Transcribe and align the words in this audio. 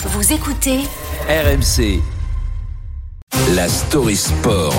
Vous 0.00 0.32
écoutez 0.32 0.78
RMC. 1.28 2.00
La 3.56 3.68
story 3.68 4.14
sport. 4.14 4.72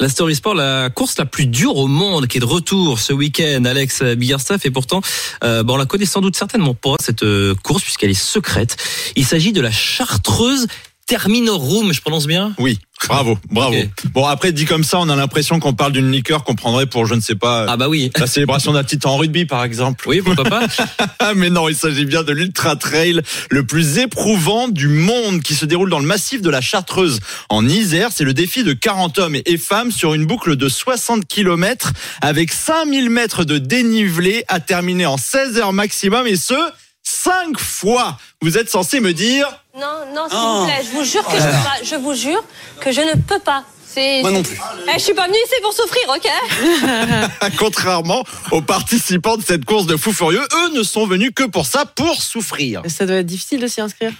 La 0.00 0.08
Story 0.08 0.34
Sport, 0.34 0.54
la 0.54 0.88
course 0.88 1.18
la 1.18 1.26
plus 1.26 1.46
dure 1.46 1.76
au 1.76 1.86
monde, 1.86 2.26
qui 2.26 2.38
est 2.38 2.40
de 2.40 2.46
retour 2.46 2.98
ce 2.98 3.12
week-end. 3.12 3.64
Alex 3.66 4.02
Biggerstaff 4.02 4.64
et 4.64 4.70
pourtant, 4.70 5.02
euh, 5.44 5.62
bon, 5.62 5.74
on 5.74 5.76
la 5.76 5.84
connaît 5.84 6.06
sans 6.06 6.22
doute 6.22 6.36
certainement 6.36 6.72
pas 6.72 6.96
cette 7.00 7.22
euh, 7.22 7.54
course 7.62 7.82
puisqu'elle 7.82 8.08
est 8.10 8.14
secrète. 8.14 8.78
Il 9.14 9.26
s'agit 9.26 9.52
de 9.52 9.60
la 9.60 9.70
Chartreuse 9.70 10.66
Terminorum, 11.10 11.92
je 11.92 12.00
prononce 12.00 12.28
bien? 12.28 12.54
Oui, 12.56 12.78
bravo, 13.08 13.36
bravo. 13.50 13.74
Bon, 14.14 14.26
après, 14.26 14.52
dit 14.52 14.64
comme 14.64 14.84
ça, 14.84 15.00
on 15.00 15.08
a 15.08 15.16
l'impression 15.16 15.58
qu'on 15.58 15.72
parle 15.72 15.90
d'une 15.90 16.12
liqueur 16.12 16.44
qu'on 16.44 16.54
prendrait 16.54 16.86
pour, 16.86 17.04
je 17.04 17.16
ne 17.16 17.20
sais 17.20 17.34
pas, 17.34 17.66
Ah 17.68 17.76
bah 17.76 17.88
oui. 17.88 18.12
la 18.16 18.28
célébration 18.28 18.72
d'un 18.74 18.84
titre 18.84 19.08
en 19.08 19.16
rugby, 19.16 19.44
par 19.44 19.64
exemple. 19.64 20.04
Oui, 20.08 20.22
pourquoi 20.22 20.44
pas 20.44 20.60
mais 21.34 21.50
non, 21.50 21.68
il 21.68 21.74
s'agit 21.74 22.04
bien 22.04 22.22
de 22.22 22.30
l'ultra 22.32 22.76
trail 22.76 23.22
le 23.50 23.66
plus 23.66 23.98
éprouvant 23.98 24.68
du 24.68 24.86
monde 24.86 25.42
qui 25.42 25.56
se 25.56 25.64
déroule 25.64 25.90
dans 25.90 25.98
le 25.98 26.06
massif 26.06 26.42
de 26.42 26.50
la 26.50 26.60
Chartreuse 26.60 27.18
en 27.48 27.66
Isère. 27.66 28.10
C'est 28.14 28.22
le 28.22 28.32
défi 28.32 28.62
de 28.62 28.72
40 28.72 29.18
hommes 29.18 29.36
et 29.44 29.58
femmes 29.58 29.90
sur 29.90 30.14
une 30.14 30.26
boucle 30.26 30.54
de 30.54 30.68
60 30.68 31.26
km 31.26 31.92
avec 32.20 32.52
5000 32.52 33.10
mètres 33.10 33.42
de 33.42 33.58
dénivelé 33.58 34.44
à 34.46 34.60
terminer 34.60 35.06
en 35.06 35.16
16 35.16 35.58
heures 35.58 35.72
maximum 35.72 36.28
et 36.28 36.36
ce, 36.36 36.54
5 37.02 37.58
fois. 37.58 38.16
Vous 38.42 38.56
êtes 38.58 38.70
censé 38.70 39.00
me 39.00 39.12
dire 39.12 39.48
Non, 39.74 40.04
non, 40.14 40.28
s'il 40.28 40.38
vous 40.38 40.64
plaît, 40.66 40.82
je 40.84 40.96
vous 40.96 41.04
jure 41.04 41.24
que 41.24 41.36
je 41.38 41.44
peux 41.44 41.64
pas. 41.64 41.84
Je 41.84 41.94
vous 41.96 42.14
jure 42.14 42.44
que 42.80 42.92
je 42.92 43.00
ne 43.00 43.14
peux 43.14 43.38
pas. 43.38 43.64
C'est. 43.86 44.20
Moi 44.20 44.30
non 44.30 44.42
plus. 44.42 44.56
Eh, 44.88 44.92
je 44.94 44.98
suis 44.98 45.14
pas 45.14 45.26
venue 45.26 45.38
ici 45.46 45.54
pour 45.62 45.72
souffrir, 45.72 46.02
ok? 46.08 47.50
Contrairement 47.58 48.24
aux 48.52 48.62
participants 48.62 49.36
de 49.36 49.42
cette 49.42 49.64
course 49.64 49.86
de 49.86 49.96
fous 49.96 50.12
furieux, 50.12 50.42
eux 50.42 50.76
ne 50.76 50.82
sont 50.82 51.06
venus 51.06 51.30
que 51.34 51.44
pour 51.44 51.66
ça, 51.66 51.84
pour 51.84 52.22
souffrir. 52.22 52.82
Ça 52.88 53.06
doit 53.06 53.16
être 53.16 53.26
difficile 53.26 53.60
de 53.60 53.66
s'y 53.66 53.80
inscrire. 53.80 54.12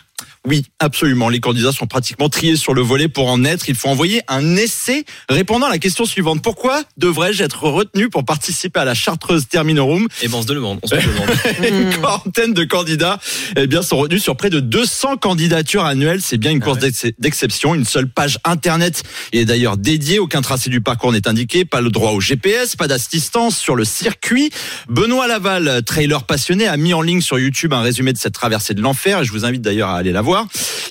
Oui, 0.46 0.64
absolument. 0.78 1.28
Les 1.28 1.40
candidats 1.40 1.70
sont 1.72 1.86
pratiquement 1.86 2.30
triés 2.30 2.56
sur 2.56 2.72
le 2.72 2.80
volet 2.80 3.08
pour 3.08 3.28
en 3.28 3.44
être. 3.44 3.68
Il 3.68 3.74
faut 3.74 3.88
envoyer 3.88 4.22
un 4.26 4.56
essai 4.56 5.04
répondant 5.28 5.66
à 5.66 5.70
la 5.70 5.78
question 5.78 6.06
suivante. 6.06 6.42
Pourquoi 6.42 6.82
devrais-je 6.96 7.42
être 7.42 7.64
retenu 7.64 8.08
pour 8.08 8.24
participer 8.24 8.80
à 8.80 8.86
la 8.86 8.94
Chartreuse 8.94 9.48
Terminorum 9.48 10.08
Et 10.22 10.28
bon, 10.28 10.38
on 10.38 10.42
se 10.42 10.48
le 10.48 10.54
demande. 10.54 10.78
On 10.82 10.86
se 10.86 10.94
demande. 10.94 11.28
Une 11.68 11.90
quarantaine 12.00 12.54
de 12.54 12.64
candidats 12.64 13.20
eh 13.56 13.66
bien, 13.66 13.82
sont 13.82 13.98
retenus 13.98 14.22
sur 14.22 14.34
près 14.34 14.48
de 14.48 14.60
200 14.60 15.18
candidatures 15.18 15.84
annuelles. 15.84 16.22
C'est 16.22 16.38
bien 16.38 16.52
une 16.52 16.60
course 16.60 16.78
d'ex- 16.78 17.06
d'exception. 17.18 17.74
Une 17.74 17.84
seule 17.84 18.08
page 18.08 18.38
internet 18.44 19.02
est 19.32 19.44
d'ailleurs 19.44 19.76
dédiée. 19.76 20.18
Aucun 20.20 20.40
tracé 20.40 20.70
du 20.70 20.80
parcours 20.80 21.12
n'est 21.12 21.28
indiqué. 21.28 21.66
Pas 21.66 21.82
le 21.82 21.90
droit 21.90 22.12
au 22.12 22.20
GPS, 22.20 22.76
pas 22.76 22.88
d'assistance 22.88 23.58
sur 23.58 23.76
le 23.76 23.84
circuit. 23.84 24.50
Benoît 24.88 25.26
Laval, 25.28 25.82
trailer 25.84 26.24
passionné, 26.24 26.66
a 26.66 26.78
mis 26.78 26.94
en 26.94 27.02
ligne 27.02 27.20
sur 27.20 27.38
YouTube 27.38 27.74
un 27.74 27.82
résumé 27.82 28.14
de 28.14 28.18
cette 28.18 28.32
traversée 28.34 28.72
de 28.72 28.80
l'enfer. 28.80 29.20
Et 29.20 29.24
je 29.26 29.32
vous 29.32 29.44
invite 29.44 29.60
d'ailleurs 29.60 29.90
à 29.90 29.98
aller 29.98 30.12
la 30.12 30.22
voir. 30.22 30.29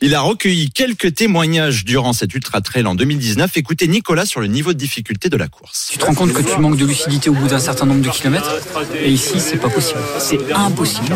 Il 0.01 0.15
a 0.15 0.21
recueilli 0.21 0.69
quelques 0.69 1.13
témoignages 1.15 1.85
durant 1.85 2.13
cette 2.13 2.33
ultra 2.33 2.61
trail 2.61 2.85
en 2.85 2.95
2019. 2.95 3.57
Écoutez 3.57 3.87
Nicolas 3.87 4.25
sur 4.25 4.39
le 4.39 4.47
niveau 4.47 4.73
de 4.73 4.77
difficulté 4.77 5.29
de 5.29 5.37
la 5.37 5.47
course. 5.47 5.89
Tu 5.91 5.97
te 5.97 6.05
rends 6.05 6.13
compte 6.13 6.33
que 6.33 6.41
tu 6.41 6.57
manques 6.59 6.77
de 6.77 6.85
lucidité 6.85 7.29
au 7.29 7.33
bout 7.33 7.47
d'un 7.47 7.59
certain 7.59 7.85
nombre 7.85 8.01
de 8.01 8.09
kilomètres 8.09 8.55
et 8.95 9.09
ici 9.09 9.39
c'est 9.39 9.57
pas 9.57 9.69
possible, 9.69 9.99
c'est 10.19 10.51
impossible. 10.53 11.15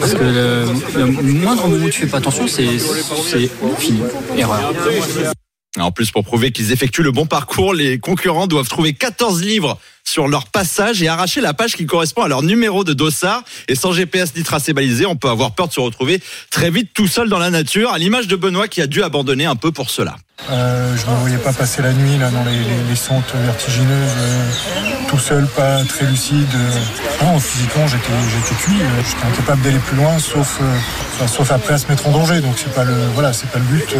Parce 0.00 0.14
que 0.14 0.24
le, 0.24 0.66
le 0.96 1.06
moindre 1.06 1.68
moment 1.68 1.84
où 1.84 1.90
tu 1.90 2.00
fais 2.00 2.06
pas 2.06 2.18
attention 2.18 2.46
c'est 2.46 2.68
fini, 3.78 4.00
erreur. 4.36 4.72
En 5.80 5.90
plus, 5.90 6.12
pour 6.12 6.24
prouver 6.24 6.52
qu'ils 6.52 6.70
effectuent 6.70 7.02
le 7.02 7.10
bon 7.10 7.26
parcours, 7.26 7.74
les 7.74 7.98
concurrents 7.98 8.46
doivent 8.46 8.68
trouver 8.68 8.92
14 8.92 9.42
livres 9.42 9.76
sur 10.04 10.28
leur 10.28 10.46
passage 10.46 11.02
et 11.02 11.08
arracher 11.08 11.40
la 11.40 11.52
page 11.52 11.74
qui 11.74 11.84
correspond 11.86 12.22
à 12.22 12.28
leur 12.28 12.42
numéro 12.42 12.84
de 12.84 12.92
dossard. 12.92 13.42
Et 13.66 13.74
sans 13.74 13.92
GPS 13.92 14.36
ni 14.36 14.44
tracé 14.44 14.72
balisé, 14.72 15.04
on 15.04 15.16
peut 15.16 15.28
avoir 15.28 15.52
peur 15.52 15.66
de 15.66 15.72
se 15.72 15.80
retrouver 15.80 16.20
très 16.50 16.70
vite 16.70 16.90
tout 16.94 17.08
seul 17.08 17.28
dans 17.28 17.40
la 17.40 17.50
nature, 17.50 17.92
à 17.92 17.98
l'image 17.98 18.28
de 18.28 18.36
Benoît 18.36 18.68
qui 18.68 18.82
a 18.82 18.86
dû 18.86 19.02
abandonner 19.02 19.46
un 19.46 19.56
peu 19.56 19.72
pour 19.72 19.90
cela. 19.90 20.16
Euh, 20.50 20.96
je 20.96 21.06
ne 21.06 21.10
me 21.10 21.20
voyais 21.20 21.38
pas 21.38 21.52
passer 21.52 21.80
la 21.80 21.92
nuit 21.92 22.18
là 22.18 22.30
dans 22.30 22.44
les, 22.44 22.58
les, 22.88 22.96
sentes 22.96 23.34
vertigineuses, 23.34 24.10
euh, 24.18 24.50
tout 25.08 25.18
seul, 25.18 25.46
pas 25.46 25.82
très 25.84 26.06
lucide. 26.06 26.46
non, 27.22 27.38
physiquement 27.38 27.86
j'étais 27.86 28.12
j'étais 28.30 28.54
cuit, 28.60 28.80
euh, 28.80 29.02
j'étais 29.08 29.26
incapable 29.26 29.62
d'aller 29.62 29.78
plus 29.78 29.96
loin, 29.96 30.18
sauf 30.18 30.58
euh, 30.60 30.64
enfin, 31.14 31.28
sauf 31.28 31.50
après 31.50 31.74
à 31.74 31.78
se 31.78 31.86
mettre 31.88 32.08
en 32.08 32.12
danger. 32.12 32.40
Donc 32.40 32.54
c'est 32.56 32.74
pas 32.74 32.84
le 32.84 32.94
voilà, 33.14 33.32
c'est 33.32 33.48
pas 33.50 33.58
le 33.58 33.64
but. 33.64 33.94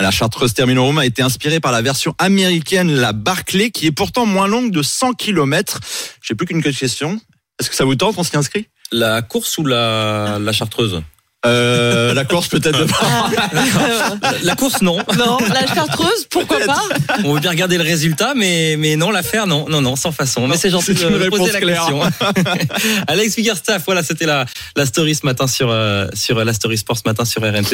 Euh. 0.00 0.04
La 0.04 0.10
Chartreuse 0.10 0.54
Terminorum 0.54 0.98
a 0.98 1.06
été 1.06 1.22
inspirée 1.22 1.60
par 1.60 1.72
la 1.72 1.82
version 1.82 2.14
américaine, 2.18 2.90
la 2.94 3.12
Barclay, 3.12 3.70
qui 3.70 3.86
est 3.86 3.92
pourtant 3.92 4.26
moins 4.26 4.46
longue 4.46 4.70
de 4.70 4.82
100 4.82 5.12
km. 5.14 5.80
J'ai 6.22 6.34
plus 6.34 6.46
qu'une 6.46 6.62
question. 6.62 7.20
Est-ce 7.60 7.70
que 7.70 7.76
ça 7.76 7.84
vous 7.84 7.94
tente 7.94 8.14
On 8.18 8.22
s'y 8.24 8.36
inscrit? 8.36 8.68
La 8.92 9.22
course 9.22 9.58
ou 9.58 9.64
la, 9.64 10.38
la 10.40 10.52
Chartreuse 10.52 11.02
euh, 11.46 12.14
La 12.14 12.24
course 12.24 12.48
peut-être 12.48 12.86
pas. 12.86 13.30
la, 13.52 14.32
la 14.42 14.56
course, 14.56 14.80
non. 14.80 14.98
Non, 15.18 15.38
la 15.52 15.66
chartreuse, 15.66 16.26
pourquoi 16.30 16.58
pas? 16.60 16.80
On 17.24 17.34
veut 17.34 17.40
bien 17.40 17.50
regarder 17.50 17.76
le 17.76 17.82
résultat, 17.84 18.32
mais, 18.34 18.76
mais 18.78 18.96
non, 18.96 19.10
l'affaire, 19.10 19.46
non, 19.46 19.66
non, 19.68 19.82
non, 19.82 19.94
sans 19.94 20.10
façon. 20.12 20.48
Mais 20.48 20.56
c'est 20.56 20.70
gentil 20.70 20.92
une 20.92 21.18
de 21.18 21.28
poser 21.28 21.52
la 21.52 21.60
claire. 21.60 21.86
question. 21.86 22.00
Alex 23.08 23.36
Biggerstaff, 23.36 23.82
voilà, 23.84 24.02
c'était 24.02 24.26
la, 24.26 24.46
la 24.76 24.86
story 24.86 25.14
ce 25.14 25.26
matin 25.26 25.46
sur, 25.46 25.68
euh, 25.70 26.06
sur 26.14 26.42
la 26.42 26.52
story 26.54 26.78
sport 26.78 26.96
ce 26.96 27.02
matin 27.04 27.24
sur 27.26 27.42
RMC. 27.42 27.72